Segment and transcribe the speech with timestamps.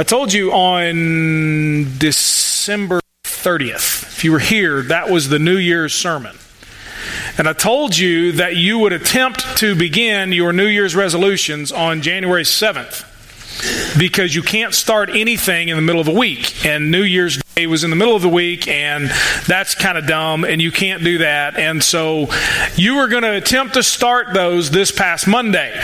[0.00, 5.92] I told you on December 30th, if you were here, that was the New Year's
[5.92, 6.38] sermon.
[7.36, 12.00] And I told you that you would attempt to begin your New Year's resolutions on
[12.00, 16.64] January 7th because you can't start anything in the middle of the week.
[16.64, 19.10] And New Year's Day was in the middle of the week, and
[19.46, 21.58] that's kind of dumb, and you can't do that.
[21.58, 22.30] And so
[22.74, 25.78] you were going to attempt to start those this past Monday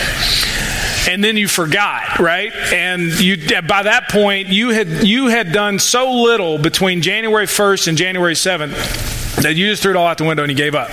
[1.08, 2.52] and then you forgot, right?
[2.72, 7.88] And you by that point you had you had done so little between January 1st
[7.88, 10.74] and January 7th that you just threw it all out the window and you gave
[10.74, 10.90] up.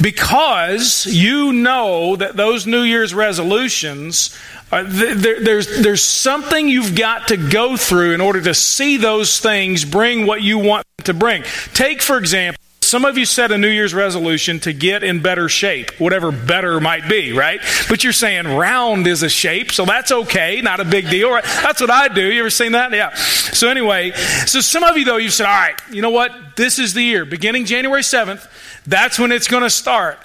[0.00, 4.36] Because you know that those New Year's resolutions
[4.70, 9.40] uh, there, there's, there's something you've got to go through in order to see those
[9.40, 11.42] things bring what you want to bring.
[11.72, 15.46] Take, for example, some of you set a New Year's resolution to get in better
[15.46, 17.60] shape, whatever better might be, right?
[17.86, 21.30] But you're saying round is a shape, so that's okay, not a big deal.
[21.30, 21.44] Right?
[21.44, 22.32] That's what I do.
[22.32, 22.90] You ever seen that?
[22.92, 23.14] Yeah.
[23.14, 24.12] So anyway,
[24.46, 26.32] so some of you though, you've said, all right, you know what?
[26.56, 27.26] This is the year.
[27.26, 28.48] Beginning January 7th,
[28.86, 30.18] that's when it's going to start.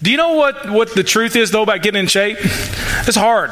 [0.00, 2.38] Do you know what, what the truth is though about getting in shape?
[2.40, 3.50] It's hard.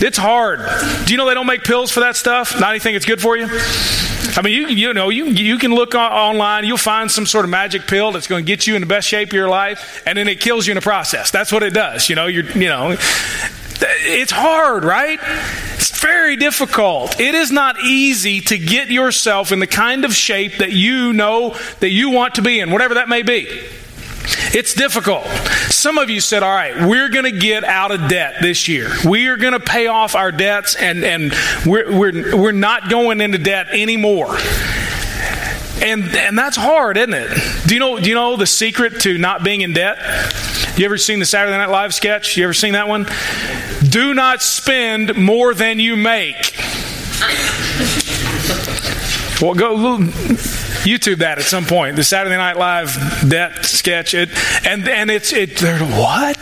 [0.00, 0.60] It's hard.
[1.06, 2.58] Do you know they don't make pills for that stuff?
[2.58, 3.46] Not anything that's good for you?
[4.36, 7.50] I mean, you, you know, you, you can look online, you'll find some sort of
[7.50, 10.16] magic pill that's going to get you in the best shape of your life, and
[10.16, 11.30] then it kills you in the process.
[11.30, 12.08] That's what it does.
[12.08, 12.96] You know, you're, you know,
[13.80, 15.18] it's hard, right?
[15.74, 17.20] It's very difficult.
[17.20, 21.56] It is not easy to get yourself in the kind of shape that you know
[21.80, 23.46] that you want to be in, whatever that may be.
[24.54, 25.26] It's difficult.
[25.70, 28.90] Some of you said, all right, we're going to get out of debt this year.
[29.04, 31.34] We are going to pay off our debts and, and
[31.66, 34.36] we're, we're, we're not going into debt anymore.
[35.80, 37.30] And, and that's hard, isn't it?
[37.66, 39.98] Do you, know, do you know the secret to not being in debt?
[40.76, 42.36] You ever seen the Saturday Night Live sketch?
[42.36, 43.06] You ever seen that one?
[43.88, 46.54] Do not spend more than you make.
[49.40, 49.98] Well, go
[50.82, 51.94] YouTube that at some point.
[51.94, 52.96] The Saturday Night Live
[53.28, 54.12] debt sketch.
[54.12, 54.30] It
[54.66, 55.58] and and it's it.
[55.58, 56.38] They're What?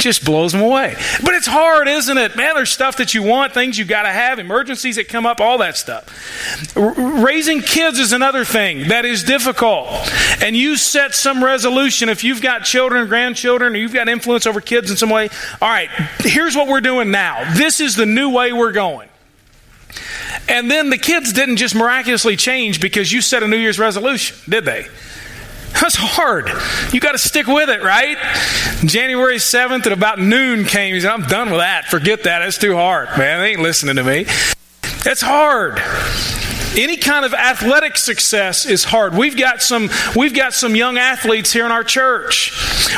[0.00, 0.96] Just blows them away.
[1.22, 2.34] But it's hard, isn't it?
[2.34, 5.40] Man, there's stuff that you want, things you got to have, emergencies that come up,
[5.40, 6.76] all that stuff.
[6.76, 9.86] R- raising kids is another thing that is difficult.
[10.42, 14.60] And you set some resolution if you've got children, grandchildren, or you've got influence over
[14.60, 15.28] kids in some way.
[15.62, 17.54] All right, here's what we're doing now.
[17.54, 19.08] This is the new way we're going.
[20.48, 24.36] And then the kids didn't just miraculously change because you set a New Year's resolution,
[24.48, 24.86] did they?
[25.80, 26.48] That's hard.
[26.92, 28.16] You got to stick with it, right?
[28.84, 30.94] January 7th at about noon came.
[30.94, 31.86] He said, I'm done with that.
[31.86, 32.42] Forget that.
[32.42, 33.40] It's too hard, man.
[33.40, 34.26] They ain't listening to me.
[35.06, 35.82] It's hard.
[36.76, 39.14] Any kind of athletic success is hard.
[39.14, 42.52] We've got some we've got some young athletes here in our church.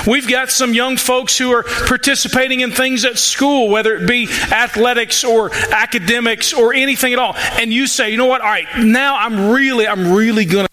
[0.06, 4.28] We've got some young folks who are participating in things at school, whether it be
[4.50, 7.34] athletics or academics or anything at all.
[7.36, 8.40] And you say, "You know what?
[8.40, 10.66] All right, now I'm really I'm really going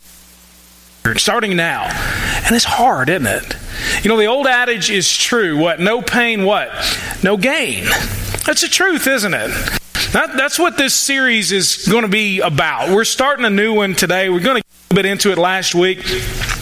[1.03, 1.83] to starting now."
[2.45, 3.57] And it's hard, isn't it?
[4.03, 5.57] You know, the old adage is true.
[5.57, 5.79] What?
[5.79, 6.69] No pain, what?
[7.21, 7.85] No gain.
[8.45, 9.79] That's the truth, isn't it?
[10.13, 12.91] That, that's what this series is going to be about.
[12.91, 14.29] We're starting a new one today.
[14.29, 16.07] We're going to get a bit into it last week.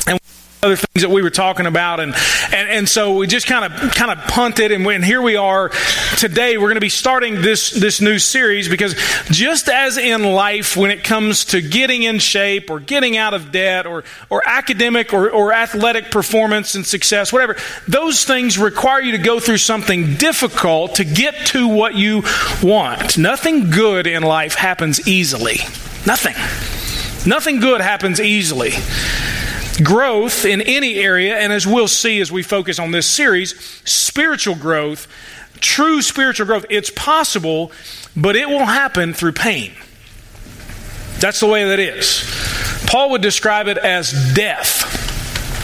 [0.08, 0.18] And
[0.64, 2.14] other things that we were talking about and
[2.54, 5.72] and, and so we just kind of kind of punted and, when here we are
[6.22, 8.94] today we're going to be starting this this new series because
[9.26, 13.52] just as in life when it comes to getting in shape or getting out of
[13.52, 17.56] debt or or academic or, or athletic performance and success whatever
[17.88, 22.22] those things require you to go through something difficult to get to what you
[22.62, 23.18] want.
[23.18, 25.58] Nothing good in life happens easily.
[26.06, 26.36] Nothing.
[27.28, 28.74] Nothing good happens easily.
[29.84, 34.56] Growth in any area, and as we'll see as we focus on this series, spiritual
[34.56, 35.08] growth,
[35.62, 37.72] true spiritual growth, it's possible,
[38.16, 39.74] but it will happen through pain.
[41.20, 42.24] That's the way that is.
[42.88, 45.00] Paul would describe it as death.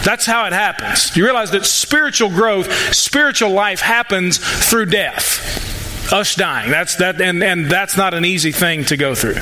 [0.05, 1.17] That's how it happens.
[1.17, 5.65] You realize that spiritual growth, spiritual life happens through death
[6.11, 6.71] us dying.
[6.71, 9.35] That's that, and, and that's not an easy thing to go through.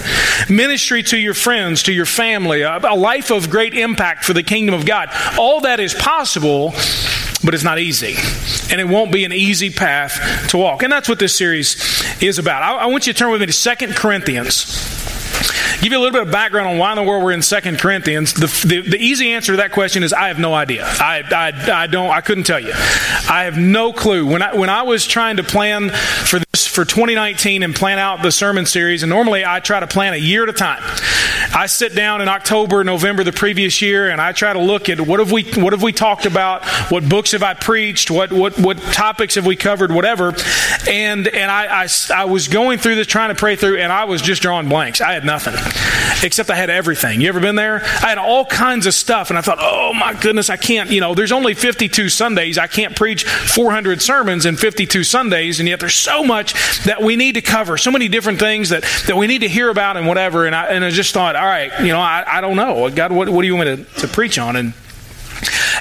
[0.49, 4.43] Ministry to your friends, to your family, a, a life of great impact for the
[4.43, 5.09] kingdom of God.
[5.37, 6.73] All that is possible,
[7.43, 8.15] but it's not easy.
[8.71, 10.83] And it won't be an easy path to walk.
[10.83, 11.75] And that's what this series
[12.21, 12.63] is about.
[12.63, 14.95] I, I want you to turn with me to Second Corinthians.
[15.81, 17.79] Give you a little bit of background on why in the world we're in Second
[17.79, 18.33] Corinthians.
[18.33, 20.83] The, the, the, easy answer to that question is I have no idea.
[20.83, 22.09] I, I, I don't.
[22.09, 22.71] I couldn't tell you.
[22.73, 24.25] I have no clue.
[24.25, 28.23] When I when I was trying to plan for this for 2019 and plan out
[28.23, 30.81] the sermon series, and normally I try to plan a year at a time.
[31.55, 34.99] I sit down in October, November the previous year, and I try to look at
[34.99, 38.59] what have we what have we talked about, what books have I preached, what what
[38.59, 40.35] what topics have we covered, whatever.
[40.89, 44.03] And and I I, I was going through this, trying to pray through, and I
[44.03, 44.99] was just drawing blanks.
[44.99, 45.53] I had nothing,
[46.23, 47.21] except I had everything.
[47.21, 47.81] You ever been there?
[47.85, 50.91] I had all kinds of stuff, and I thought, oh my goodness, I can't.
[50.91, 52.57] You know, there's only 52 Sundays.
[52.57, 57.15] I can't preach 400 sermons in 52 Sundays, and yet there's so much that we
[57.15, 60.05] need to cover, so many different things that that we need to hear about and
[60.05, 60.45] whatever.
[60.45, 63.11] And I and I just thought, all right, you know, I, I don't know, God,
[63.11, 64.55] what what do you want me to, to preach on?
[64.55, 64.73] And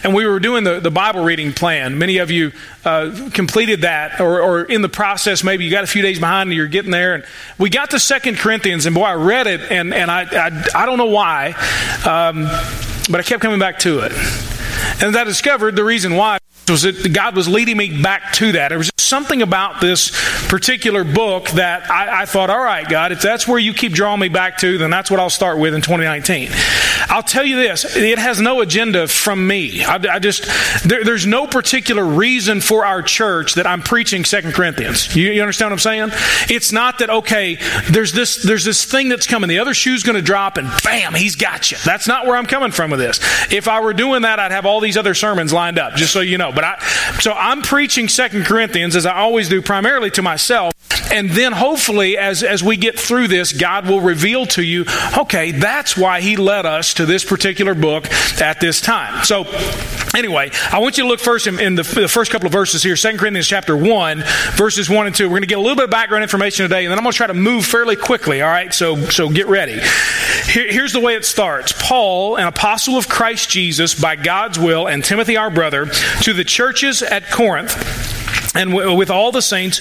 [0.02, 1.96] and we were doing the, the Bible reading plan.
[1.96, 2.52] Many of you
[2.84, 5.42] uh, completed that or, or, in the process.
[5.42, 7.14] Maybe you got a few days behind and you're getting there.
[7.14, 7.24] And
[7.56, 10.86] we got to Second Corinthians, and boy, I read it, and, and I, I, I
[10.86, 11.52] don't know why,
[12.04, 12.44] um,
[13.08, 14.12] but I kept coming back to it.
[15.02, 16.38] And I discovered the reason why
[16.68, 18.68] was that God was leading me back to that.
[18.68, 20.10] There was something about this
[20.48, 24.20] particular book that I, I, thought, all right, God, if that's where you keep drawing
[24.20, 26.50] me back to, then that's what I'll start with in 2019.
[27.08, 29.84] I'll tell you this it has no agenda from me.
[29.84, 30.44] I, I just,
[30.86, 35.14] there, there's no particular reason for our church that I'm preaching Second Corinthians.
[35.14, 36.08] You, you, understand what I'm saying?
[36.48, 37.56] It's not that, okay,
[37.90, 41.14] there's this, there's this thing that's coming, the other shoe's going to drop, and bam,
[41.14, 41.78] he's got you.
[41.84, 43.20] That's not where I'm coming from with this.
[43.52, 46.20] If I were doing that, I'd have all these other sermons lined up, just so
[46.20, 46.52] you know.
[46.52, 46.78] But I,
[47.20, 50.73] so I'm preaching Second Corinthians as I always do, primarily to myself.
[51.12, 54.84] And then hopefully, as, as we get through this, God will reveal to you,
[55.16, 58.10] okay, that's why He led us to this particular book
[58.40, 59.24] at this time.
[59.24, 59.44] So,
[60.16, 62.82] anyway, I want you to look first in, in the, the, first couple of verses
[62.82, 64.24] here, 2 Corinthians chapter 1,
[64.54, 65.24] verses 1 and 2.
[65.24, 67.12] We're going to get a little bit of background information today, and then I'm going
[67.12, 68.72] to try to move fairly quickly, all right?
[68.72, 69.80] So, so get ready.
[70.46, 74.88] Here, here's the way it starts Paul, an apostle of Christ Jesus, by God's will,
[74.88, 75.86] and Timothy, our brother,
[76.22, 78.23] to the churches at Corinth
[78.54, 79.78] and with all the saints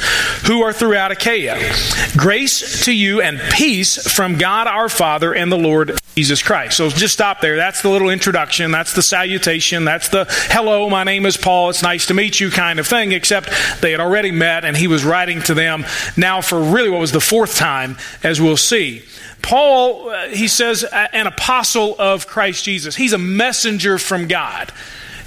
[0.47, 1.73] who are throughout Achaia.
[2.17, 6.77] Grace to you and peace from God our Father and the Lord Jesus Christ.
[6.77, 7.55] So just stop there.
[7.55, 8.71] That's the little introduction.
[8.71, 9.85] That's the salutation.
[9.85, 11.69] That's the hello, my name is Paul.
[11.69, 13.49] It's nice to meet you kind of thing, except
[13.81, 15.85] they had already met and he was writing to them
[16.17, 19.03] now for really what was the fourth time, as we'll see.
[19.41, 22.95] Paul, uh, he says, an apostle of Christ Jesus.
[22.95, 24.71] He's a messenger from God.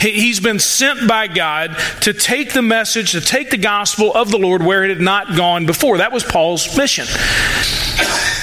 [0.01, 4.39] He's been sent by God to take the message, to take the gospel of the
[4.39, 5.99] Lord where it had not gone before.
[5.99, 7.07] That was Paul's mission.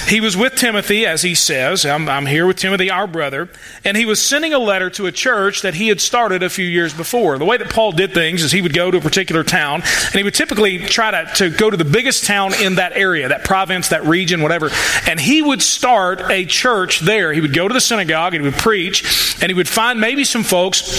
[0.08, 1.86] He was with Timothy, as he says.
[1.86, 3.48] I'm, I'm, here with Timothy, our brother.
[3.84, 6.66] And he was sending a letter to a church that he had started a few
[6.66, 7.38] years before.
[7.38, 10.14] The way that Paul did things is he would go to a particular town, and
[10.14, 13.44] he would typically try to, to go to the biggest town in that area, that
[13.44, 14.70] province, that region, whatever.
[15.06, 17.32] And he would start a church there.
[17.32, 20.24] He would go to the synagogue and he would preach, and he would find maybe
[20.24, 20.98] some folks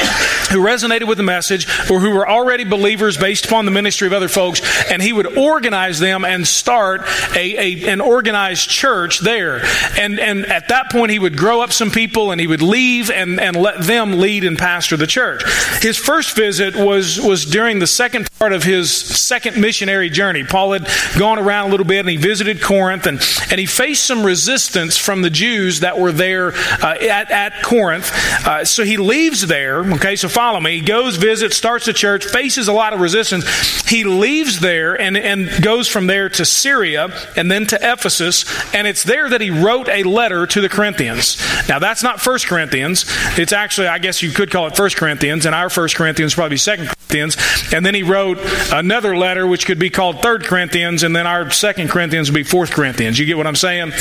[0.49, 4.13] who resonated with the message or who were already believers based upon the ministry of
[4.13, 4.61] other folks,
[4.91, 7.01] and he would organize them and start
[7.35, 9.61] a, a an organized church there.
[9.97, 13.09] And, and at that point, he would grow up some people and he would leave
[13.09, 15.43] and, and let them lead and pastor the church.
[15.81, 20.43] His first visit was, was during the second part of his second missionary journey.
[20.43, 24.05] Paul had gone around a little bit and he visited Corinth and, and he faced
[24.05, 28.11] some resistance from the Jews that were there uh, at, at Corinth.
[28.45, 29.79] Uh, so he leaves there.
[29.93, 30.79] Okay, so follow me.
[30.79, 33.45] He goes, visits, starts the church, faces a lot of resistance.
[33.87, 38.87] He leaves there and, and goes from there to Syria and then to Ephesus and
[38.87, 41.37] it's there that he wrote a letter to the Corinthians.
[41.67, 43.05] Now, that's not First Corinthians.
[43.37, 46.57] It's actually, I guess you could call it First Corinthians, and our First Corinthians probably
[46.57, 47.37] Second Corinthians.
[47.73, 48.39] And then he wrote
[48.71, 52.43] another letter, which could be called Third Corinthians, and then our Second Corinthians would be
[52.43, 53.17] Fourth Corinthians.
[53.19, 53.91] You get what I'm saying?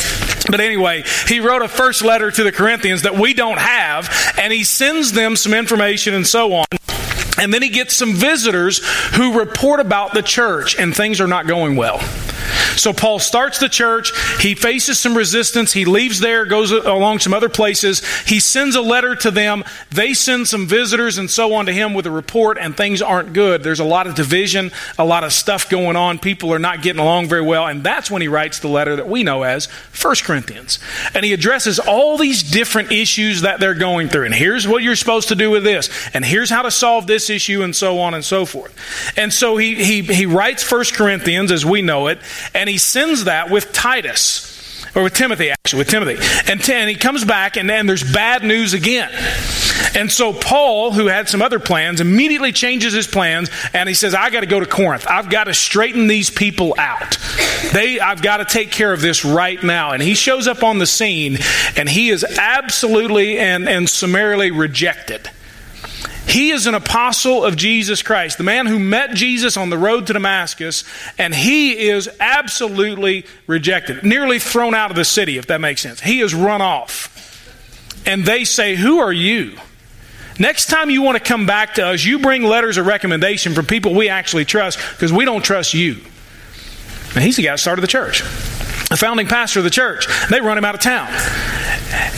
[0.51, 4.53] But anyway, he wrote a first letter to the Corinthians that we don't have, and
[4.53, 6.67] he sends them some information and so on.
[7.39, 11.47] And then he gets some visitors who report about the church, and things are not
[11.47, 12.01] going well.
[12.77, 14.13] So Paul starts the church.
[14.41, 15.73] He faces some resistance.
[15.73, 18.03] He leaves there, goes along some other places.
[18.27, 19.65] He sends a letter to them.
[19.91, 23.33] They send some visitors and so on to him with a report, and things aren't
[23.33, 23.63] good.
[23.63, 26.19] There's a lot of division, a lot of stuff going on.
[26.19, 27.67] People are not getting along very well.
[27.67, 30.79] And that's when he writes the letter that we know as 1 Corinthians.
[31.15, 34.25] And he addresses all these different issues that they're going through.
[34.25, 35.89] And here's what you're supposed to do with this.
[36.15, 38.75] And here's how to solve this issue, and so on and so forth.
[39.17, 42.19] And so he, he, he writes 1 Corinthians as we know it.
[42.55, 44.53] And he sends that with Titus
[44.95, 46.17] or with Timothy, actually, with Timothy.
[46.51, 49.11] And, t- and he comes back, and then there's bad news again.
[49.97, 54.15] And so Paul, who had some other plans, immediately changes his plans, and he says,
[54.15, 55.07] I got to go to Corinth.
[55.09, 57.19] I've got to straighten these people out.
[57.73, 59.93] They, I've got to take care of this right now.
[59.93, 61.39] And he shows up on the scene,
[61.77, 65.31] and he is absolutely and, and summarily rejected
[66.27, 70.07] He is an apostle of Jesus Christ, the man who met Jesus on the road
[70.07, 70.85] to Damascus,
[71.19, 76.01] and he is absolutely rejected, nearly thrown out of the city, if that makes sense.
[76.01, 77.11] He is run off.
[78.07, 79.59] And they say, Who are you?
[80.39, 83.67] Next time you want to come back to us, you bring letters of recommendation from
[83.67, 85.99] people we actually trust because we don't trust you.
[87.15, 88.23] And he's the guy that started the church,
[88.95, 90.07] the founding pastor of the church.
[90.31, 91.09] They run him out of town.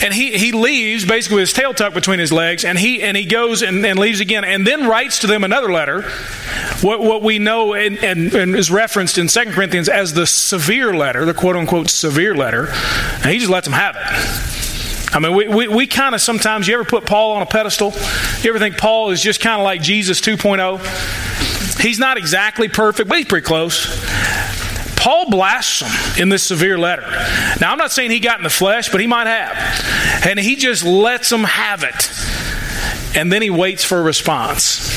[0.03, 3.17] And he, he leaves basically with his tail tucked between his legs, and he, and
[3.17, 6.03] he goes and, and leaves again, and then writes to them another letter,
[6.81, 10.95] what, what we know and, and, and is referenced in 2 Corinthians as the severe
[10.95, 15.15] letter, the quote unquote severe letter, and he just lets them have it.
[15.15, 17.91] I mean, we, we, we kind of sometimes, you ever put Paul on a pedestal?
[18.43, 21.81] You ever think Paul is just kind of like Jesus 2.0?
[21.81, 23.87] He's not exactly perfect, but he's pretty close.
[24.97, 27.03] Paul blasts them in this severe letter.
[27.61, 30.25] Now, I'm not saying he got in the flesh, but he might have.
[30.25, 32.11] And he just lets them have it.
[33.17, 34.91] And then he waits for a response.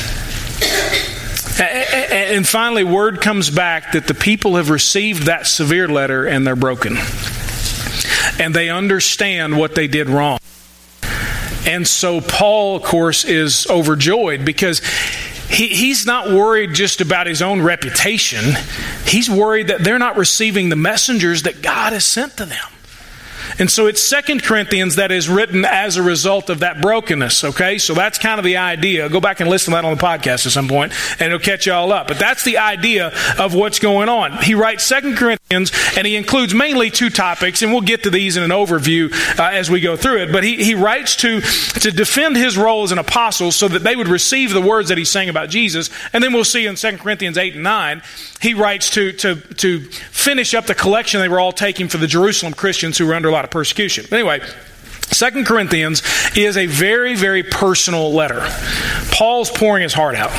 [1.60, 6.56] And finally, word comes back that the people have received that severe letter and they're
[6.56, 6.96] broken
[8.40, 10.38] and they understand what they did wrong.
[11.66, 14.80] And so Paul, of course, is overjoyed because
[15.50, 18.54] he, he's not worried just about his own reputation.
[19.04, 22.68] He's worried that they're not receiving the messengers that God has sent to them.
[23.58, 27.78] And so it's Second Corinthians that is written as a result of that brokenness, okay?
[27.78, 29.08] So that's kind of the idea.
[29.08, 31.66] Go back and listen to that on the podcast at some point, and it'll catch
[31.66, 32.08] you all up.
[32.08, 34.42] But that's the idea of what's going on.
[34.42, 38.36] He writes Second Corinthians, and he includes mainly two topics, and we'll get to these
[38.36, 40.32] in an overview uh, as we go through it.
[40.32, 43.96] But he, he writes to, to defend his role as an apostle so that they
[43.96, 45.90] would receive the words that he's saying about Jesus.
[46.12, 48.02] And then we'll see in Second Corinthians 8 and 9,
[48.40, 52.06] he writes to, to, to finish up the collection they were all taking for the
[52.06, 54.06] Jerusalem Christians who were under a lot of persecution.
[54.12, 54.40] Anyway,
[55.12, 56.02] Second Corinthians
[56.36, 58.46] is a very, very personal letter.
[59.12, 60.30] Paul's pouring his heart out.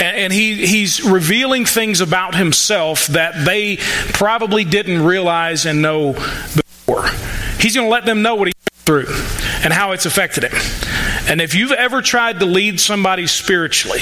[0.00, 3.76] And, he, he's revealing things about himself that they
[4.12, 7.06] probably didn't realize and know before.
[7.60, 8.54] He's going to let them know what he's
[8.84, 9.06] through
[9.62, 10.52] and how it's affected him.
[11.28, 14.00] And if you've ever tried to lead somebody spiritually,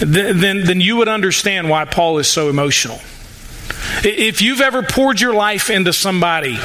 [0.00, 3.00] then, then you would understand why Paul is so emotional.
[4.02, 6.58] If you've ever poured your life into somebody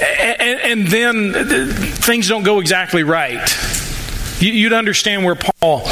[0.00, 3.40] and, and then things don't go exactly right,
[4.40, 5.82] you'd understand where Paul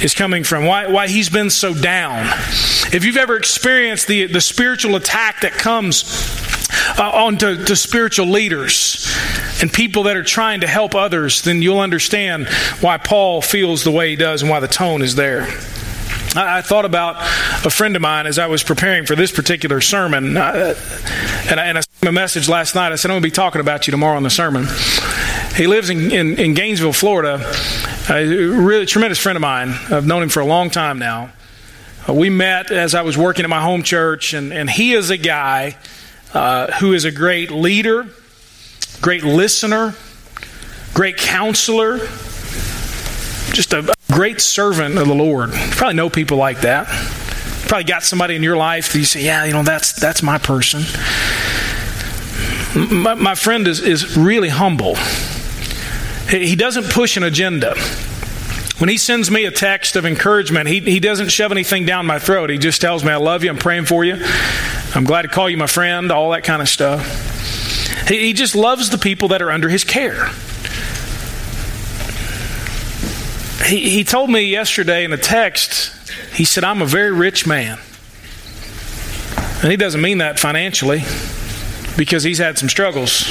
[0.00, 2.26] is coming from, why, why he's been so down.
[2.92, 6.04] If you've ever experienced the, the spiritual attack that comes
[6.98, 9.12] uh, onto to spiritual leaders
[9.60, 12.48] and people that are trying to help others, then you'll understand
[12.80, 15.48] why Paul feels the way he does and why the tone is there.
[16.36, 17.16] I, thought about
[17.64, 20.74] a friend of mine as I was preparing for this particular sermon, uh,
[21.48, 22.92] and, I, and I sent him a message last night.
[22.92, 24.66] I said, I'm going to be talking about you tomorrow in the sermon.
[25.56, 27.40] He lives in, in, in Gainesville, Florida.
[28.10, 29.70] A really tremendous friend of mine.
[29.90, 31.32] I've known him for a long time now.
[32.08, 35.10] Uh, we met as I was working at my home church, and, and he is
[35.10, 35.76] a guy
[36.34, 38.06] uh, who is a great leader,
[39.00, 39.94] great listener,
[40.94, 41.98] great counselor,
[43.52, 45.50] just a great servant of the Lord.
[45.50, 46.88] You probably know people like that.
[46.88, 50.22] You probably got somebody in your life that you say, yeah, you know, that's that's
[50.22, 50.82] my person.
[52.74, 54.96] My, my friend is, is really humble.
[56.28, 57.74] He doesn't push an agenda.
[58.78, 62.18] When he sends me a text of encouragement, he, he doesn't shove anything down my
[62.18, 62.50] throat.
[62.50, 64.24] He just tells me, I love you, I'm praying for you,
[64.94, 68.06] I'm glad to call you my friend, all that kind of stuff.
[68.08, 70.28] He, he just loves the people that are under his care
[73.64, 75.92] he, he told me yesterday in a text,
[76.32, 77.78] he said, I'm a very rich man.
[79.62, 81.02] And he doesn't mean that financially
[81.96, 83.24] because he's had some struggles.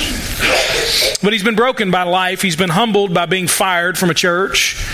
[1.24, 2.42] But he's been broken by life.
[2.42, 4.86] He's been humbled by being fired from a church.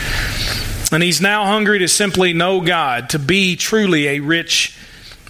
[0.91, 4.77] And he's now hungry to simply know God, to be truly a rich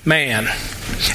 [0.05, 0.47] man.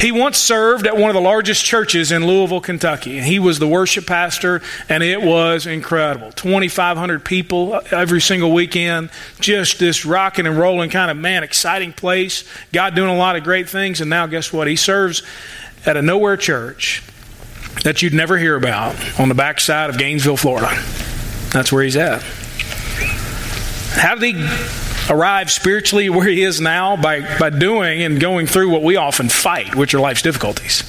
[0.01, 3.19] He once served at one of the largest churches in Louisville, Kentucky.
[3.19, 6.33] and He was the worship pastor, and it was incredible.
[6.33, 9.11] 2,500 people every single weekend.
[9.41, 12.45] Just this rocking and rolling kind of, man, exciting place.
[12.73, 14.01] God doing a lot of great things.
[14.01, 14.69] And now, guess what?
[14.69, 15.23] He serves
[15.87, 17.03] at a nowhere church
[17.85, 20.69] that you'd never hear about on the backside of Gainesville, Florida.
[21.51, 22.23] That's where he's at.
[23.93, 28.71] How did he arrive spiritually where he is now by, by doing and going through
[28.71, 30.83] what we often fight, which are life's difficulties.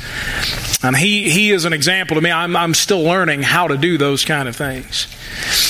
[0.84, 2.32] And he, he is an example to me.
[2.32, 5.08] I'm, I'm still learning how to do those kind of things.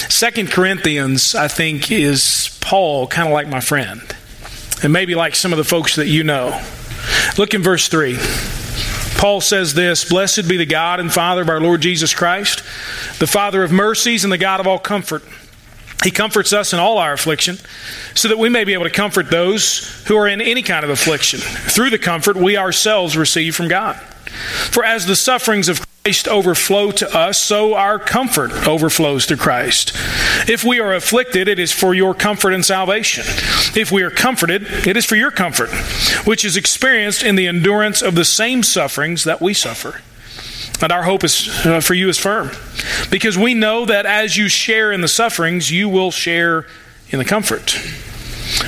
[0.09, 4.01] Second Corinthians, I think, is Paul, kind of like my friend,
[4.83, 6.61] and maybe like some of the folks that you know.
[7.37, 8.17] Look in verse 3.
[9.17, 12.59] Paul says this Blessed be the God and Father of our Lord Jesus Christ,
[13.19, 15.23] the Father of mercies and the God of all comfort
[16.03, 17.57] He comforts us in all our affliction,
[18.15, 20.89] so that we may be able to comfort those who are in any kind of
[20.89, 21.39] affliction.
[21.39, 23.97] Through the comfort we ourselves receive from God.
[24.71, 29.91] For as the sufferings of Christ overflow to us, so our comfort overflows to Christ.
[30.47, 33.25] If we are afflicted, it is for your comfort and salvation.
[33.75, 35.69] If we are comforted, it is for your comfort,
[36.25, 40.01] which is experienced in the endurance of the same sufferings that we suffer.
[40.81, 42.51] And our hope is uh, for you is firm,
[43.09, 46.65] because we know that as you share in the sufferings, you will share
[47.09, 47.71] in the comfort.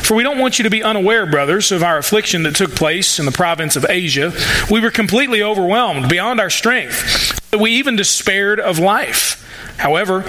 [0.04, 3.18] For we don't want you to be unaware, brothers, of our affliction that took place
[3.18, 4.32] in the province of Asia.
[4.70, 9.38] We were completely overwhelmed beyond our strength, that we even despaired of life.
[9.78, 10.24] However,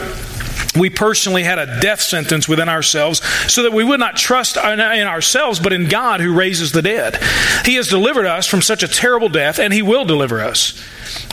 [0.74, 3.22] we personally had a death sentence within ourselves
[3.52, 7.18] so that we would not trust in ourselves but in God who raises the dead.
[7.66, 10.82] He has delivered us from such a terrible death and he will deliver us.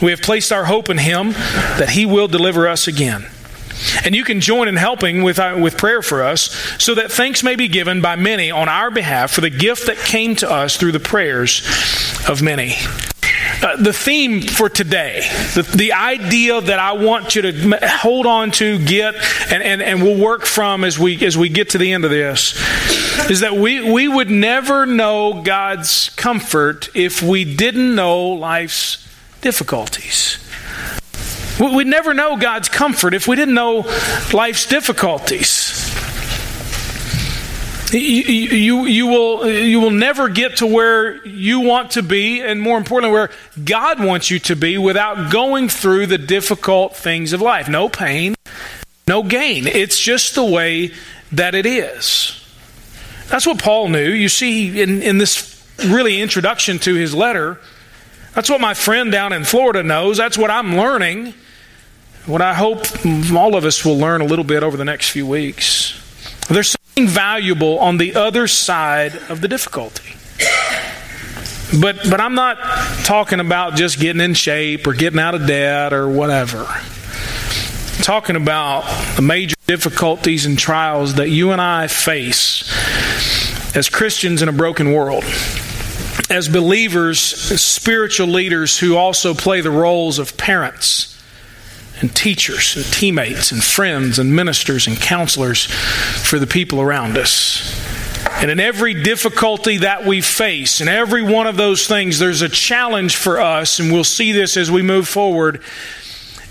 [0.02, 3.26] We have placed our hope in him that he will deliver us again.
[4.04, 7.44] And you can join in helping with, uh, with prayer for us so that thanks
[7.44, 10.78] may be given by many on our behalf for the gift that came to us
[10.78, 11.62] through the prayers
[12.28, 12.76] of many.
[13.62, 15.22] Uh, the theme for today,
[15.54, 19.16] the, the idea that I want you to hold on to, get,
[19.52, 22.12] and, and, and we'll work from as we, as we get to the end of
[22.12, 22.54] this,
[23.30, 29.09] is that we, we would never know God's comfort if we didn't know life's
[29.42, 30.38] difficulties.
[31.60, 33.80] We'd never know God's comfort if we didn't know
[34.34, 35.76] life's difficulties.
[37.92, 42.62] You, you, you, will, you will never get to where you want to be, and
[42.62, 43.32] more importantly, where
[43.64, 47.68] God wants you to be without going through the difficult things of life.
[47.68, 48.36] No pain,
[49.08, 49.66] no gain.
[49.66, 50.94] It's just the way
[51.32, 52.36] that it is.
[53.28, 54.12] That's what Paul knew.
[54.12, 57.60] You see, in, in this really introduction to his letter,
[58.34, 60.18] that's what my friend down in Florida knows.
[60.18, 61.34] That's what I'm learning.
[62.26, 62.86] What I hope
[63.34, 65.96] all of us will learn a little bit over the next few weeks.
[66.48, 70.14] There's something valuable on the other side of the difficulty.
[71.80, 72.58] But, but I'm not
[73.06, 76.66] talking about just getting in shape or getting out of debt or whatever.
[76.68, 82.64] I'm talking about the major difficulties and trials that you and I face
[83.76, 85.24] as Christians in a broken world.
[86.30, 91.20] As believers, spiritual leaders who also play the roles of parents
[92.02, 97.76] and teachers and teammates and friends and ministers and counselors for the people around us.
[98.42, 102.50] And in every difficulty that we face, in every one of those things, there's a
[102.50, 105.62] challenge for us, and we'll see this as we move forward.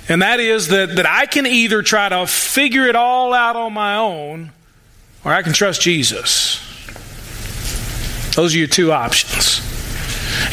[0.08, 3.72] And that is that, that I can either try to figure it all out on
[3.72, 4.50] my own,
[5.24, 6.67] or I can trust Jesus.
[8.38, 9.60] Those are your two options.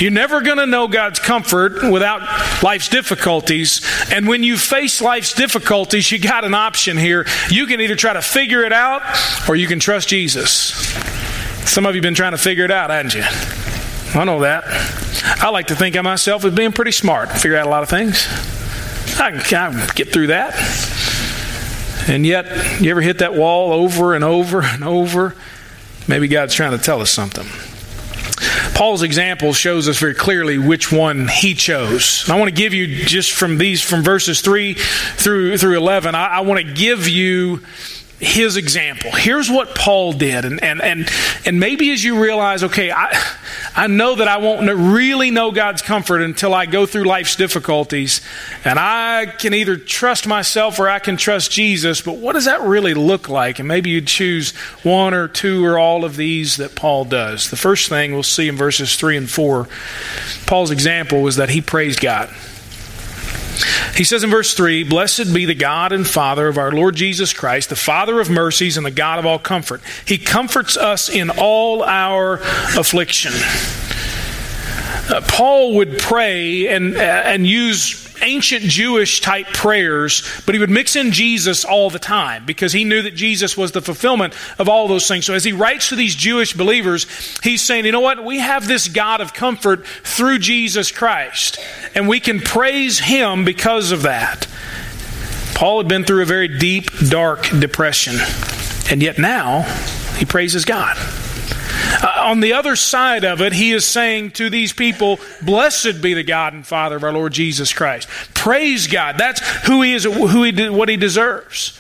[0.02, 3.86] You're never going to know God's comfort without life's difficulties.
[4.12, 7.28] And when you face life's difficulties, you got an option here.
[7.52, 9.04] You can either try to figure it out
[9.48, 10.50] or you can trust Jesus.
[11.70, 13.22] Some of you have been trying to figure it out, haven't you?
[14.20, 14.64] I know that.
[15.44, 17.90] I like to think of myself as being pretty smart, figure out a lot of
[17.90, 18.26] things.
[19.20, 20.56] I can, I can get through that.
[22.10, 25.36] And yet, you ever hit that wall over and over and over?
[26.08, 27.46] Maybe God's trying to tell us something.
[28.76, 32.30] Paul's example shows us very clearly which one he chose.
[32.30, 36.26] I want to give you just from these, from verses 3 through, through 11, I,
[36.26, 37.62] I want to give you
[38.20, 39.12] his example.
[39.12, 40.46] Here's what Paul did.
[40.46, 41.10] And, and, and,
[41.46, 43.12] and maybe as you realize, okay, I,
[43.76, 48.22] I know that I won't really know God's comfort until I go through life's difficulties.
[48.64, 52.02] And I can either trust myself or I can trust Jesus.
[52.02, 53.60] But what does that really look like?
[53.60, 54.52] And maybe you'd choose
[54.84, 57.50] one or two or all of these that Paul does.
[57.50, 59.68] The first thing we'll see in verses 3 and 4,
[60.46, 62.34] Paul's example was that he praised God.
[63.96, 67.34] He says in verse 3 Blessed be the God and Father of our Lord Jesus
[67.34, 69.82] Christ, the Father of mercies and the God of all comfort.
[70.06, 72.36] He comforts us in all our
[72.78, 73.34] affliction.
[75.08, 80.70] Uh, Paul would pray and, uh, and use ancient Jewish type prayers, but he would
[80.70, 84.70] mix in Jesus all the time because he knew that Jesus was the fulfillment of
[84.70, 85.26] all those things.
[85.26, 87.08] So as he writes to these Jewish believers,
[87.44, 88.24] he's saying, you know what?
[88.24, 91.60] We have this God of comfort through Jesus Christ,
[91.94, 94.48] and we can praise him because of that.
[95.56, 98.16] Paul had been through a very deep, dark depression,
[98.90, 99.62] and yet now
[100.18, 100.98] he praises God.
[102.02, 106.14] Uh, on the other side of it, he is saying to these people, Blessed be
[106.14, 108.08] the God and Father of our Lord Jesus Christ.
[108.34, 109.18] Praise God.
[109.18, 111.80] That's who he is, who he, what he deserves.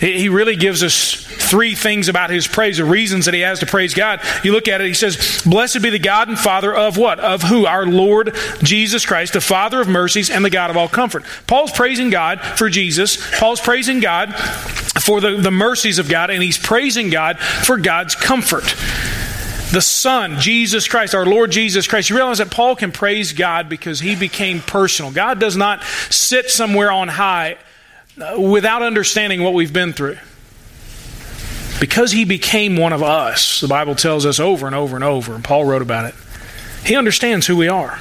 [0.00, 3.66] He really gives us three things about his praise, the reasons that he has to
[3.66, 4.22] praise God.
[4.42, 7.20] You look at it, he says, Blessed be the God and Father of what?
[7.20, 7.66] Of who?
[7.66, 11.24] Our Lord Jesus Christ, the Father of mercies and the God of all comfort.
[11.46, 13.18] Paul's praising God for Jesus.
[13.38, 18.14] Paul's praising God for the, the mercies of God, and he's praising God for God's
[18.14, 18.74] comfort
[19.72, 22.10] the Son, Jesus Christ, our Lord Jesus Christ.
[22.10, 25.12] You realize that Paul can praise God because he became personal.
[25.12, 27.56] God does not sit somewhere on high
[28.38, 30.18] without understanding what we've been through.
[31.80, 35.34] Because he became one of us, the Bible tells us over and over and over,
[35.34, 36.14] and Paul wrote about it.
[36.84, 37.98] He understands who we are.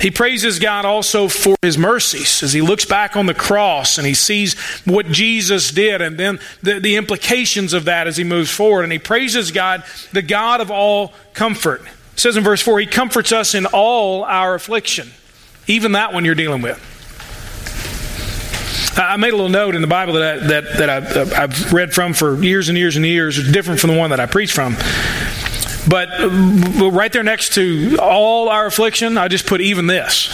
[0.00, 4.06] He praises God also for his mercies as he looks back on the cross and
[4.06, 8.50] he sees what Jesus did and then the, the implications of that as he moves
[8.50, 8.84] forward.
[8.84, 11.82] And he praises God, the God of all comfort.
[11.82, 15.10] It says in verse 4, He comforts us in all our affliction,
[15.66, 16.82] even that one you're dealing with.
[18.96, 21.72] I made a little note in the Bible that, I, that, that I've, uh, I've
[21.72, 24.52] read from for years and years and years, different from the one that I preach
[24.52, 24.74] from.
[25.88, 30.28] But uh, right there next to all our affliction, I just put even this,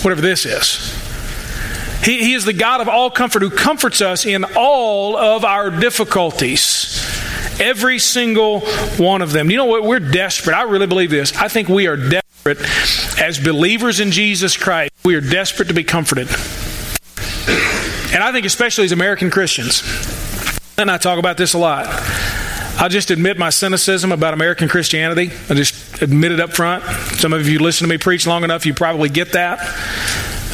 [0.02, 0.94] whatever this is.
[2.02, 5.70] He, he is the God of all comfort who comforts us in all of our
[5.70, 7.04] difficulties.
[7.60, 8.60] Every single
[8.98, 9.50] one of them.
[9.50, 9.82] You know what?
[9.82, 10.54] We're desperate.
[10.54, 11.36] I really believe this.
[11.36, 12.58] I think we are desperate
[13.20, 14.92] as believers in Jesus Christ.
[15.04, 16.28] We are desperate to be comforted.
[18.12, 19.82] And I think, especially as American Christians,
[20.78, 21.86] and I talk about this a lot.
[22.80, 25.32] I'll just admit my cynicism about American Christianity.
[25.50, 26.84] I just admit it up front.
[27.18, 29.58] Some of you listen to me preach long enough, you probably get that.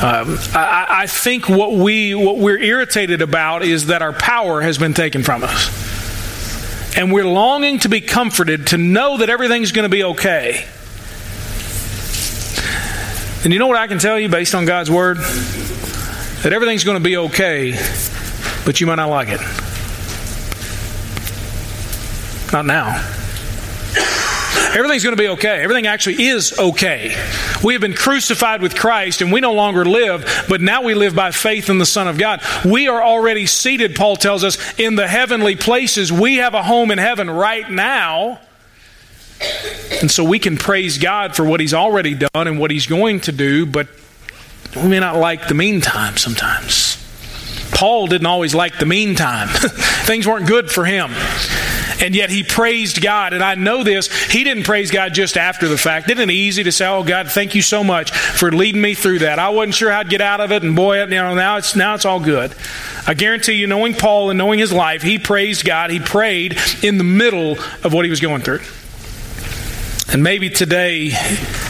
[0.02, 4.78] Um, I, I think what we what we're irritated about is that our power has
[4.78, 9.84] been taken from us, and we're longing to be comforted to know that everything's going
[9.84, 10.64] to be okay.
[13.44, 15.18] And you know what I can tell you based on God's word?
[16.44, 17.72] That everything's going to be okay,
[18.66, 19.40] but you might not like it.
[22.52, 23.02] Not now.
[24.76, 25.62] Everything's going to be okay.
[25.62, 27.16] Everything actually is okay.
[27.64, 31.14] We have been crucified with Christ and we no longer live, but now we live
[31.14, 32.42] by faith in the Son of God.
[32.62, 36.12] We are already seated, Paul tells us, in the heavenly places.
[36.12, 38.38] We have a home in heaven right now.
[40.02, 43.20] And so we can praise God for what He's already done and what He's going
[43.20, 43.88] to do, but
[44.76, 47.00] we may not like the meantime sometimes.
[47.72, 49.48] Paul didn't always like the meantime,
[50.06, 51.10] things weren't good for him
[52.00, 53.32] and yet he praised God.
[53.32, 56.10] And I know this, he didn't praise God just after the fact.
[56.10, 59.20] It isn't easy to say, Oh God, thank you so much for leading me through
[59.20, 59.38] that.
[59.38, 61.94] I wasn't sure how'd get out of it, and boy, you know, now it's now
[61.94, 62.54] it's all good.
[63.06, 65.90] I guarantee you, knowing Paul and knowing his life, he praised God.
[65.90, 68.60] He prayed in the middle of what he was going through.
[70.12, 71.12] And maybe today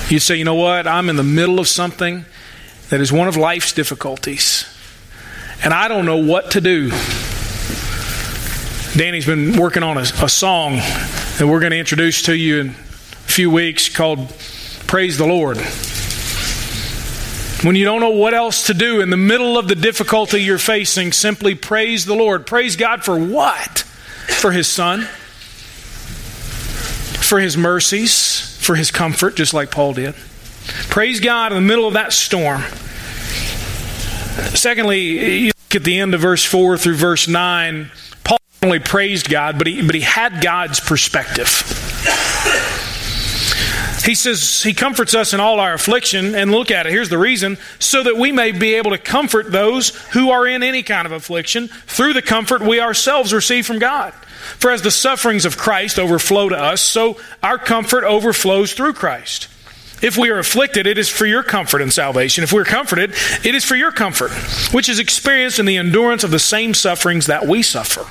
[0.09, 2.25] you say, you know what, I'm in the middle of something
[2.95, 4.67] that is one of life's difficulties.
[5.65, 6.91] And I don't know what to do.
[8.97, 12.69] Danny's been working on a, a song that we're going to introduce to you in
[12.69, 14.33] a few weeks called
[14.87, 15.57] Praise the Lord.
[17.67, 20.57] When you don't know what else to do in the middle of the difficulty you're
[20.57, 22.47] facing, simply praise the Lord.
[22.47, 23.79] Praise God for what?
[24.39, 25.01] For His Son,
[27.21, 30.15] for His mercies, for His comfort, just like Paul did.
[30.89, 32.63] Praise God in the middle of that storm.
[34.55, 37.91] Secondly, you look at the end of verse 4 through verse 9
[38.25, 41.63] Paul only praised God, but he, but he had God's perspective.
[44.05, 46.93] He says he comforts us in all our affliction, and look at it.
[46.93, 50.63] Here's the reason so that we may be able to comfort those who are in
[50.63, 54.13] any kind of affliction through the comfort we ourselves receive from God.
[54.13, 59.49] For as the sufferings of Christ overflow to us, so our comfort overflows through Christ.
[60.03, 62.45] If we are afflicted, it is for your comfort and salvation.
[62.45, 64.33] If we're comforted, it is for your comfort,
[64.73, 68.05] which is experienced in the endurance of the same sufferings that we suffer.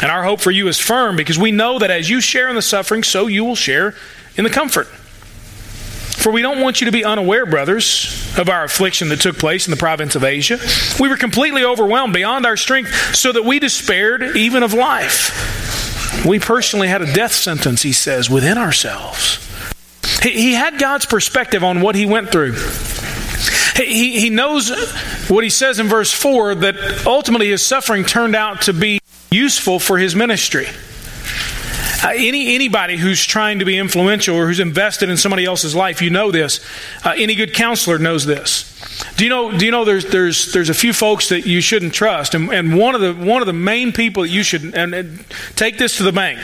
[0.00, 2.54] And our hope for you is firm because we know that as you share in
[2.54, 3.94] the suffering, so you will share
[4.36, 4.86] in the comfort.
[4.86, 9.66] For we don't want you to be unaware, brothers, of our affliction that took place
[9.66, 10.58] in the province of Asia.
[11.00, 16.24] We were completely overwhelmed beyond our strength, so that we despaired even of life.
[16.26, 19.47] We personally had a death sentence, he says, within ourselves.
[20.22, 22.54] He, he had God's perspective on what he went through.
[23.76, 24.70] He, he knows
[25.28, 29.00] what he says in verse 4 that ultimately his suffering turned out to be
[29.30, 30.66] useful for his ministry.
[32.02, 36.00] Uh, any anybody who's trying to be influential or who's invested in somebody else's life,
[36.00, 36.64] you know this.
[37.04, 38.64] Uh, any good counselor knows this.
[39.16, 39.56] Do you know?
[39.56, 39.84] Do you know?
[39.84, 43.14] There's there's there's a few folks that you shouldn't trust, and, and one of the
[43.14, 45.24] one of the main people that you should and, and
[45.56, 46.38] take this to the bank.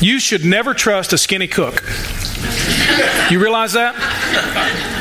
[0.00, 1.82] You should never trust a skinny cook.
[3.30, 3.94] You realize that?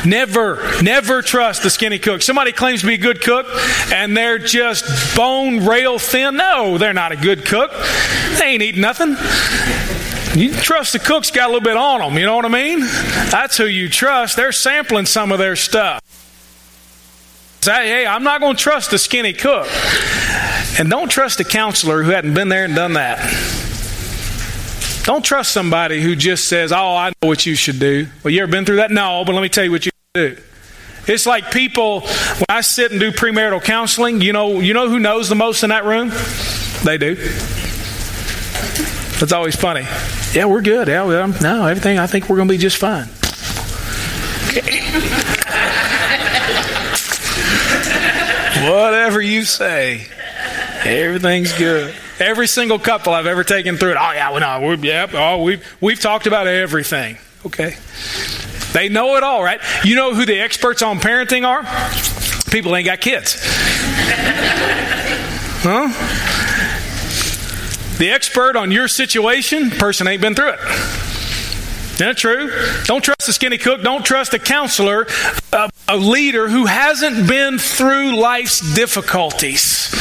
[0.05, 2.21] Never, never trust the skinny cook.
[2.21, 3.47] Somebody claims to be a good cook
[3.91, 6.35] and they're just bone rail thin.
[6.35, 7.71] No, they're not a good cook.
[8.39, 9.15] They ain't eating nothing.
[10.35, 12.79] You trust the cook's got a little bit on them, you know what I mean?
[12.79, 14.35] That's who you trust.
[14.35, 16.01] They're sampling some of their stuff.
[17.61, 19.67] Say, hey, I'm not going to trust the skinny cook.
[20.79, 23.19] And don't trust a counselor who hadn't been there and done that.
[25.03, 28.07] Don't trust somebody who just says, Oh, I know what you should do.
[28.23, 28.89] Well, you ever been through that?
[28.89, 30.37] No, but let me tell you what you do.
[31.05, 34.99] It's like people, when I sit and do premarital counseling, you know, you know who
[34.99, 36.09] knows the most in that room?
[36.85, 37.15] They do.
[39.19, 39.85] That's always funny.
[40.31, 40.87] Yeah, we're good.
[40.87, 41.03] Yeah,
[41.41, 43.09] no, everything, I think we're going to be just fine.
[48.69, 50.07] Whatever you say,
[50.85, 51.93] everything's good.
[52.23, 53.97] Every single couple I've ever taken through it.
[53.99, 57.17] Oh yeah, well, no, we, yeah, oh, we've we've talked about everything.
[57.45, 57.75] Okay,
[58.71, 59.59] they know it all, right?
[59.83, 61.63] You know who the experts on parenting are?
[62.49, 63.35] People ain't got kids,
[65.65, 65.89] huh?
[67.97, 70.59] The expert on your situation, person ain't been through it.
[71.95, 72.49] Isn't that true?
[72.85, 73.83] Don't trust a skinny cook.
[73.83, 75.07] Don't trust a counselor,
[75.51, 79.93] a, a leader who hasn't been through life's difficulties.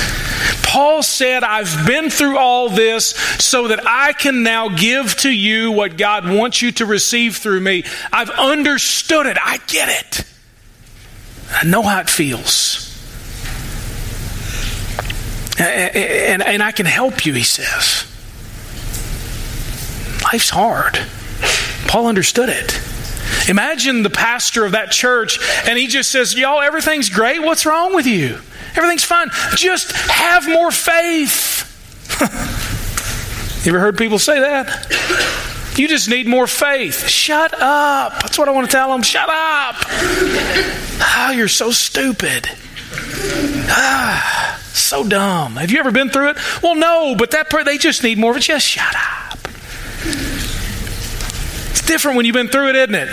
[0.73, 5.71] Paul said, I've been through all this so that I can now give to you
[5.71, 7.85] what God wants you to receive through me.
[8.11, 9.37] I've understood it.
[9.39, 10.25] I get it.
[11.51, 12.89] I know how it feels.
[15.59, 18.07] And, and, I can help you, he says.
[20.23, 20.99] Life's hard.
[21.87, 22.81] Paul understood it.
[23.47, 27.43] Imagine the pastor of that church, and he just says, Y'all, everything's great.
[27.43, 28.39] What's wrong with you?
[28.77, 29.29] Everything's fine.
[29.55, 31.69] Just have more faith.
[33.65, 35.79] you ever heard people say that?
[35.79, 37.09] You just need more faith.
[37.09, 38.21] Shut up.
[38.21, 39.03] That's what I want to tell them.
[39.03, 39.77] Shut up.
[41.15, 42.49] Oh, you're so stupid.
[43.69, 45.57] Ah, so dumb.
[45.57, 46.63] Have you ever been through it?
[46.63, 48.41] Well, no, but that they just need more of it.
[48.41, 49.39] Just shut up.
[51.71, 53.09] It's different when you've been through it, isn't it?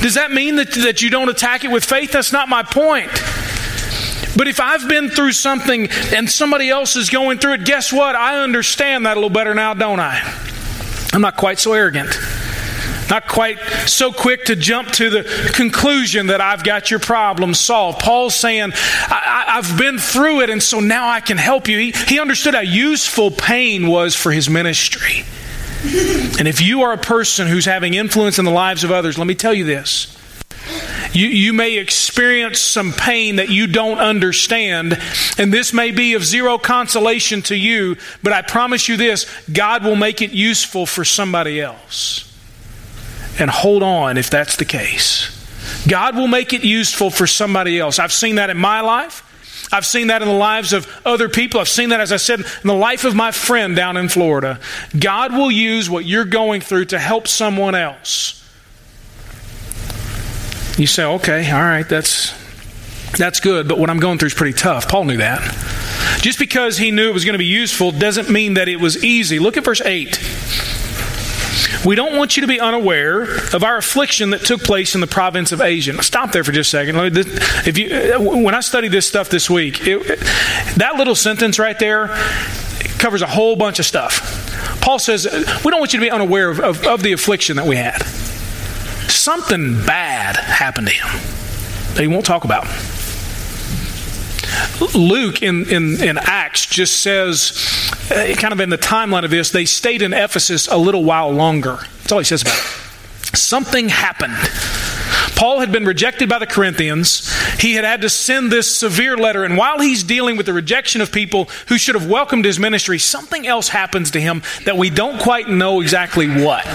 [0.00, 2.12] Does that mean that, that you don't attack it with faith?
[2.12, 3.10] That's not my point.
[4.36, 8.16] But if I've been through something and somebody else is going through it, guess what?
[8.16, 10.20] I understand that a little better now, don't I?
[11.12, 12.18] I'm not quite so arrogant.
[13.10, 18.00] Not quite so quick to jump to the conclusion that I've got your problem solved.
[18.00, 21.78] Paul's saying, I, have been through it, and so now I can help you.
[21.78, 25.24] He, he understood how useful pain was for his ministry.
[26.38, 29.26] And if you are a person who's having influence in the lives of others, let
[29.26, 30.16] me tell you this
[31.14, 35.00] you, you may experience some pain that you don't understand,
[35.38, 39.84] and this may be of zero consolation to you, but I promise you this God
[39.84, 42.30] will make it useful for somebody else.
[43.38, 45.30] And hold on if that's the case.
[45.88, 47.98] God will make it useful for somebody else.
[47.98, 49.22] I've seen that in my life.
[49.72, 51.60] I've seen that in the lives of other people.
[51.60, 54.60] I've seen that, as I said, in the life of my friend down in Florida.
[54.98, 58.43] God will use what you're going through to help someone else.
[60.76, 62.34] You say, okay, all right, that's
[63.16, 64.88] that's good, but what I'm going through is pretty tough.
[64.88, 65.40] Paul knew that.
[66.20, 69.04] Just because he knew it was going to be useful doesn't mean that it was
[69.04, 69.38] easy.
[69.38, 70.18] Look at verse 8.
[71.86, 73.22] We don't want you to be unaware
[73.54, 76.02] of our affliction that took place in the province of Asia.
[76.02, 76.96] Stop there for just a second.
[77.66, 80.18] If you, when I studied this stuff this week, it,
[80.76, 82.08] that little sentence right there
[82.98, 84.80] covers a whole bunch of stuff.
[84.80, 85.26] Paul says,
[85.64, 88.02] We don't want you to be unaware of, of, of the affliction that we had
[89.24, 91.08] something bad happened to him
[91.94, 92.66] that he won't talk about.
[94.94, 97.52] Luke in, in, in Acts just says,
[98.10, 101.30] uh, kind of in the timeline of this, they stayed in Ephesus a little while
[101.30, 101.78] longer.
[102.00, 103.36] That's all he says about it.
[103.36, 104.36] Something happened.
[105.36, 107.32] Paul had been rejected by the Corinthians.
[107.58, 109.42] He had had to send this severe letter.
[109.42, 112.98] And while he's dealing with the rejection of people who should have welcomed his ministry,
[112.98, 116.66] something else happens to him that we don't quite know exactly what.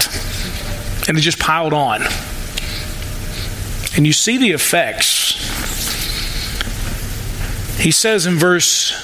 [1.08, 2.02] And it just piled on.
[4.00, 5.34] And you see the effects.
[7.78, 8.94] He says in verse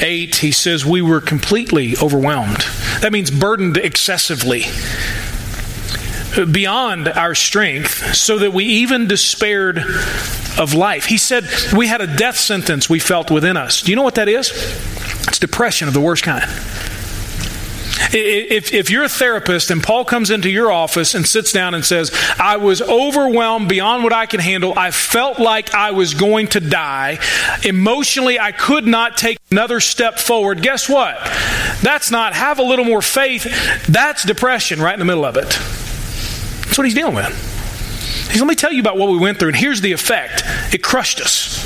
[0.00, 2.64] 8, he says, We were completely overwhelmed.
[3.00, 4.64] That means burdened excessively
[6.50, 9.78] beyond our strength, so that we even despaired
[10.58, 11.04] of life.
[11.04, 13.82] He said we had a death sentence we felt within us.
[13.82, 14.50] Do you know what that is?
[15.28, 16.50] It's depression of the worst kind.
[18.12, 21.84] If, if you're a therapist and Paul comes into your office and sits down and
[21.84, 26.48] says, I was overwhelmed beyond what I can handle, I felt like I was going
[26.48, 27.18] to die,
[27.64, 31.16] emotionally, I could not take another step forward, guess what?
[31.82, 33.44] That's not have a little more faith,
[33.86, 35.48] that's depression right in the middle of it.
[36.64, 37.26] That's what he's dealing with.
[38.30, 39.48] He's, let me tell you about what we went through.
[39.48, 41.62] And here's the effect it crushed us.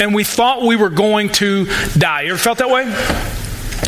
[0.00, 2.22] And we thought we were going to die.
[2.22, 2.84] You ever felt that way?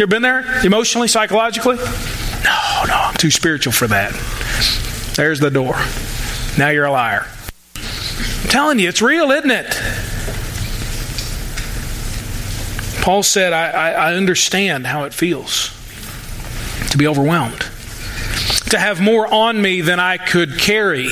[0.00, 0.64] You ever been there?
[0.64, 1.76] Emotionally, psychologically?
[1.76, 4.14] No, no, I'm too spiritual for that.
[5.14, 5.74] There's the door.
[6.56, 7.26] Now you're a liar.
[7.76, 9.66] I'm telling you, it's real, isn't it?
[13.04, 15.68] Paul said, I, I, I understand how it feels
[16.92, 17.60] to be overwhelmed,
[18.70, 21.10] to have more on me than I could carry,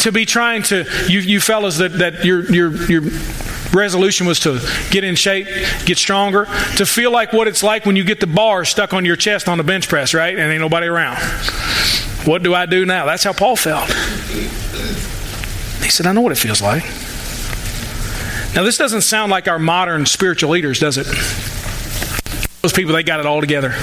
[0.00, 3.00] to be trying to, you, you fellas that, that your, your, your
[3.72, 5.46] resolution was to get in shape,
[5.84, 9.04] get stronger, to feel like what it's like when you get the bar stuck on
[9.04, 10.38] your chest on the bench press, right?
[10.38, 11.18] And ain't nobody around.
[12.24, 13.06] What do I do now?
[13.06, 13.90] That's how Paul felt.
[15.82, 16.84] He said, I know what it feels like.
[18.54, 21.06] Now, this doesn't sound like our modern spiritual leaders, does it?
[22.62, 23.74] Those people, they got it all together.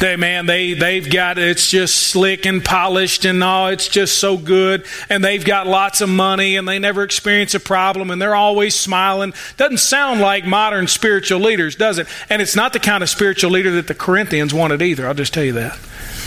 [0.00, 4.38] They, man, they, they've got, it's just slick and polished and all, it's just so
[4.38, 4.86] good.
[5.10, 8.74] And they've got lots of money and they never experience a problem and they're always
[8.74, 9.34] smiling.
[9.58, 12.06] Doesn't sound like modern spiritual leaders, does it?
[12.30, 15.06] And it's not the kind of spiritual leader that the Corinthians wanted either.
[15.06, 15.78] I'll just tell you that.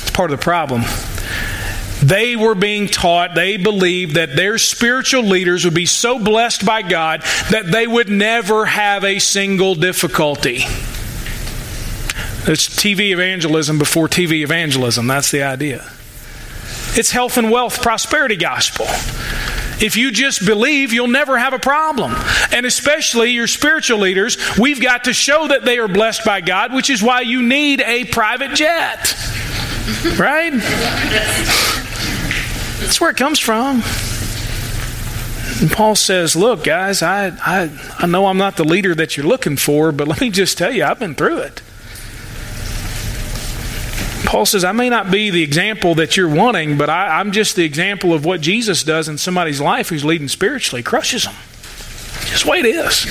[0.01, 0.83] It's part of the problem.
[2.03, 6.83] They were being taught, they believed that their spiritual leaders would be so blessed by
[6.83, 10.65] God that they would never have a single difficulty.
[12.45, 15.07] It's TV evangelism before TV evangelism.
[15.07, 15.89] That's the idea.
[16.95, 18.85] It's health and wealth prosperity gospel.
[19.83, 22.13] If you just believe, you'll never have a problem.
[22.51, 26.73] And especially your spiritual leaders, we've got to show that they are blessed by God,
[26.73, 29.15] which is why you need a private jet.
[30.17, 30.51] Right?
[32.81, 33.81] That's where it comes from.
[35.61, 39.25] And Paul says, Look, guys, I, I, I know I'm not the leader that you're
[39.25, 41.61] looking for, but let me just tell you, I've been through it.
[44.33, 47.55] Paul says, I may not be the example that you're wanting, but I, am just
[47.55, 51.35] the example of what Jesus does in somebody's life who's leading spiritually, crushes them.
[52.31, 53.05] Just the way it is.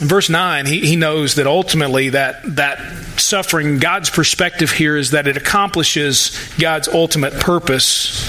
[0.00, 2.78] In verse 9, he, he knows that ultimately that, that
[3.18, 8.22] suffering, God's perspective here is that it accomplishes God's ultimate purpose.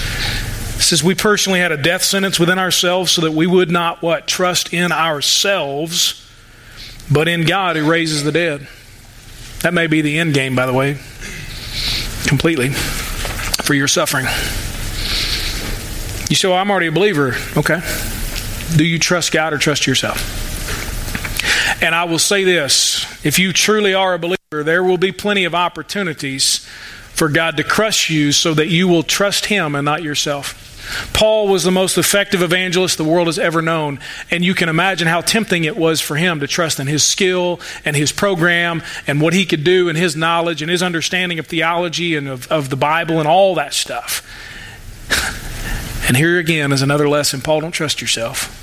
[0.82, 4.26] Says we personally had a death sentence within ourselves so that we would not what?
[4.26, 6.28] Trust in ourselves,
[7.08, 8.66] but in God who raises the dead.
[9.62, 10.94] That may be the end game, by the way,
[12.26, 14.26] completely, for your suffering.
[16.28, 17.34] You say, well, I'm already a believer.
[17.56, 17.80] Okay.
[18.76, 20.40] Do you trust God or trust yourself?
[21.82, 25.44] And I will say this if you truly are a believer, there will be plenty
[25.44, 26.66] of opportunities
[27.12, 30.61] for God to crush you so that you will trust Him and not yourself.
[31.12, 33.98] Paul was the most effective evangelist the world has ever known,
[34.30, 37.60] and you can imagine how tempting it was for him to trust in his skill
[37.84, 41.46] and his program and what he could do and his knowledge and his understanding of
[41.46, 44.26] theology and of, of the Bible and all that stuff.
[46.08, 48.58] And here again is another lesson Paul, don't trust yourself.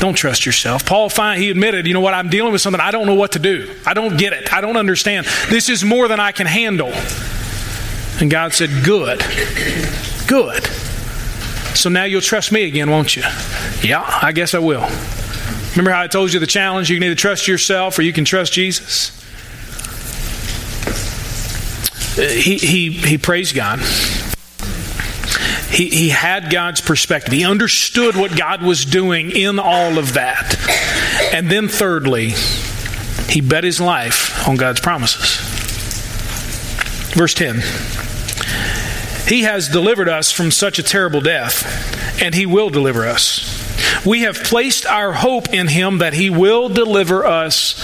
[0.00, 0.84] Don't trust yourself.
[0.84, 3.38] Paul, he admitted, you know what, I'm dealing with something I don't know what to
[3.38, 3.72] do.
[3.86, 4.52] I don't get it.
[4.52, 5.26] I don't understand.
[5.48, 6.92] This is more than I can handle.
[8.20, 9.22] And God said, Good.
[10.26, 10.64] Good.
[11.76, 13.22] So now you'll trust me again, won't you?
[13.82, 14.88] Yeah, I guess I will.
[15.72, 16.90] Remember how I told you the challenge?
[16.90, 19.18] You can either trust yourself or you can trust Jesus.
[22.18, 23.80] Uh, he, he, he praised God.
[25.70, 27.32] He, he had God's perspective.
[27.32, 30.56] He understood what God was doing in all of that.
[31.32, 32.34] And then, thirdly,
[33.30, 35.40] he bet his life on God's promises.
[37.14, 37.62] Verse 10
[39.26, 43.60] He has delivered us from such a terrible death, and he will deliver us.
[44.04, 47.74] We have placed our hope in him that he will deliver us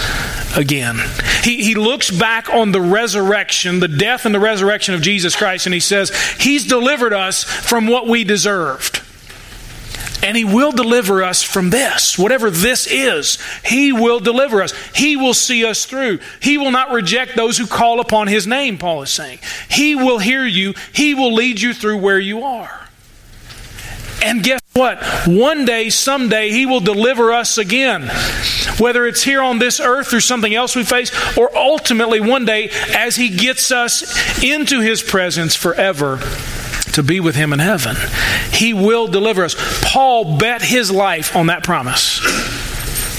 [0.57, 0.98] again.
[1.42, 5.66] He, he looks back on the resurrection, the death and the resurrection of Jesus Christ,
[5.66, 9.03] and he says, He's delivered us from what we deserved.
[10.22, 12.18] And He will deliver us from this.
[12.18, 14.72] Whatever this is, He will deliver us.
[14.94, 16.18] He will see us through.
[16.40, 19.38] He will not reject those who call upon His name, Paul is saying.
[19.70, 20.74] He will hear you.
[20.92, 22.88] He will lead you through where you are.
[24.22, 25.02] And guess what?
[25.26, 28.11] One day, someday, He will deliver us again.
[28.78, 32.70] Whether it's here on this earth or something else we face, or ultimately one day
[32.94, 36.20] as He gets us into His presence forever
[36.98, 37.96] to be with Him in heaven.
[38.52, 39.54] He will deliver us.
[39.82, 42.20] Paul bet his life on that promise.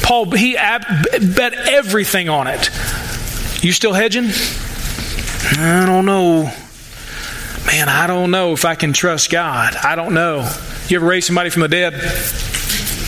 [0.04, 2.70] Paul, he bet everything on it.
[3.64, 4.32] You still hedging?
[5.58, 6.52] I don't know.
[7.66, 9.76] Man, I don't know if I can trust God.
[9.76, 10.50] I don't know.
[10.90, 11.94] You ever raise somebody from the dead?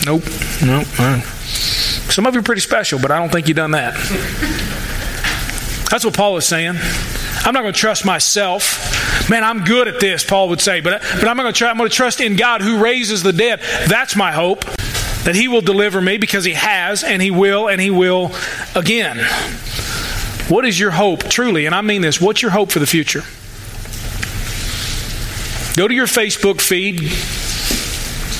[0.06, 0.22] Nope.
[0.64, 0.86] Nope.
[2.10, 3.94] Some of you are pretty special, but I don't think you've done that.
[5.90, 6.76] That's what Paul is saying.
[7.44, 9.28] I'm not going to trust myself.
[9.28, 11.70] Man, I'm good at this, Paul would say, but, but I'm going to try.
[11.70, 13.60] I'm going to trust in God who raises the dead.
[13.88, 14.64] That's my hope.
[15.24, 18.32] That He will deliver me because He has, and He will, and He will
[18.74, 19.18] again.
[20.48, 21.66] What is your hope, truly?
[21.66, 22.20] And I mean this.
[22.20, 23.22] What's your hope for the future?
[25.76, 27.00] Go to your Facebook feed.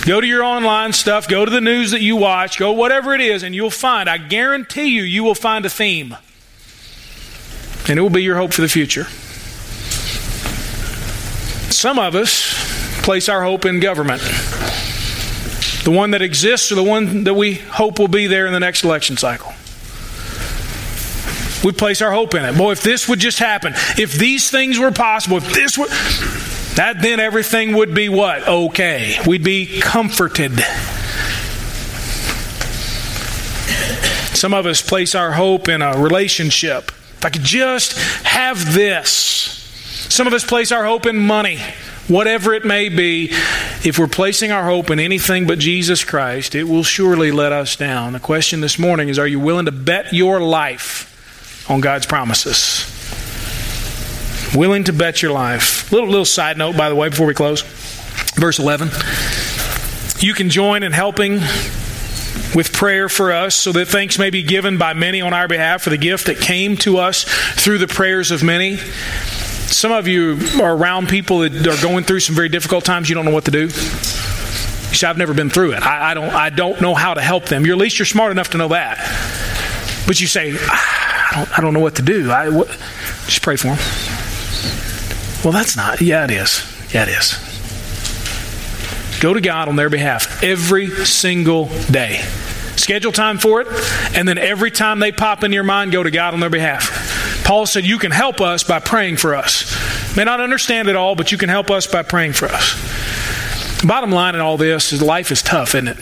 [0.07, 1.29] Go to your online stuff.
[1.29, 2.59] Go to the news that you watch.
[2.59, 6.17] Go whatever it is, and you'll find, I guarantee you, you will find a theme.
[7.89, 9.05] And it will be your hope for the future.
[11.72, 14.22] Some of us place our hope in government.
[15.85, 18.61] The one that exists or the one that we hope will be there in the
[18.61, 19.53] next election cycle.
[21.64, 22.57] We place our hope in it.
[22.57, 25.91] Boy, if this would just happen, if these things were possible, if this would
[26.76, 28.49] that then everything would be what?
[28.49, 29.18] Okay.
[29.26, 30.59] We'd be comforted.
[34.35, 36.91] Some of us place our hope in a relationship.
[37.23, 38.91] If I could just have this.
[40.11, 41.61] Some of us place our hope in money,
[42.09, 43.29] whatever it may be.
[43.85, 47.77] If we're placing our hope in anything but Jesus Christ, it will surely let us
[47.77, 48.12] down.
[48.12, 52.91] The question this morning is Are you willing to bet your life on God's promises?
[54.53, 55.93] Willing to bet your life.
[55.93, 57.62] Little little side note, by the way, before we close.
[58.35, 58.89] Verse 11.
[60.18, 61.39] You can join in helping
[62.55, 65.83] with prayer for us so that thanks may be given by many on our behalf
[65.83, 68.76] for the gift that came to us through the prayers of many.
[68.76, 73.09] Some of you are around people that are going through some very difficult times.
[73.09, 73.70] You don't know what to do.
[73.70, 75.83] Say, I've never been through it.
[75.83, 77.64] I, I don't, I don't know how to help them.
[77.64, 78.99] You're, at least you're smart enough to know that.
[80.07, 82.30] But you say, ah, I don't, I don't know what to do.
[82.30, 82.68] I, what?
[83.24, 83.78] Just pray for them.
[85.43, 86.03] Well, that's not.
[86.03, 86.62] Yeah, it is.
[86.93, 87.52] Yeah, it is.
[89.23, 92.20] Go to God on their behalf every single day.
[92.75, 93.68] Schedule time for it,
[94.16, 97.45] and then every time they pop in your mind, go to God on their behalf.
[97.45, 100.16] Paul said, You can help us by praying for us.
[100.16, 102.75] May not understand it all, but you can help us by praying for us.
[103.87, 105.99] Bottom line in all this is life is tough, isn't it?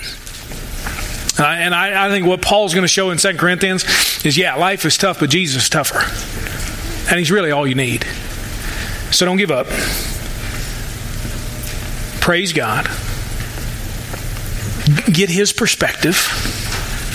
[1.39, 3.85] and I, I think what Paul's going to show in 2 Corinthians
[4.25, 6.01] is yeah, life is tough, but Jesus is tougher.
[7.11, 8.05] And he's really all you need.
[9.11, 9.67] So don't give up.
[12.23, 12.89] Praise God.
[15.13, 16.17] Get His perspective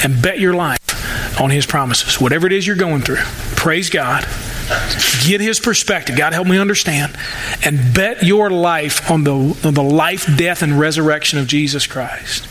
[0.03, 2.19] and bet your life on His promises.
[2.19, 3.23] Whatever it is you're going through,
[3.55, 4.25] praise God.
[5.27, 6.17] Get His perspective.
[6.17, 7.15] God, help me understand.
[7.63, 12.47] And bet your life on the, on the life, death, and resurrection of Jesus Christ.